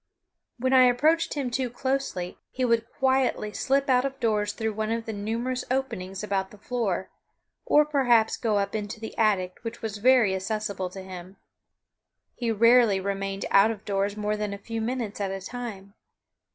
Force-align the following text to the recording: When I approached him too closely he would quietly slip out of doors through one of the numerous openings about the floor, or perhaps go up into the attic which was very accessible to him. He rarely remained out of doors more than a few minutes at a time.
When 0.57 0.73
I 0.73 0.85
approached 0.85 1.35
him 1.35 1.51
too 1.51 1.69
closely 1.69 2.39
he 2.49 2.65
would 2.65 2.89
quietly 2.89 3.53
slip 3.53 3.87
out 3.87 4.03
of 4.03 4.19
doors 4.19 4.51
through 4.51 4.73
one 4.73 4.89
of 4.91 5.05
the 5.05 5.13
numerous 5.13 5.63
openings 5.69 6.23
about 6.23 6.49
the 6.49 6.57
floor, 6.57 7.11
or 7.67 7.85
perhaps 7.85 8.35
go 8.35 8.57
up 8.57 8.73
into 8.73 8.99
the 8.99 9.15
attic 9.15 9.59
which 9.61 9.83
was 9.83 9.97
very 9.99 10.33
accessible 10.33 10.89
to 10.89 11.03
him. 11.03 11.37
He 12.33 12.49
rarely 12.51 12.99
remained 12.99 13.45
out 13.51 13.69
of 13.69 13.85
doors 13.85 14.17
more 14.17 14.35
than 14.35 14.55
a 14.55 14.67
few 14.67 14.81
minutes 14.81 15.21
at 15.21 15.29
a 15.29 15.39
time. 15.39 15.93